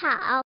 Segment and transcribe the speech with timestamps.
[0.00, 0.47] 好。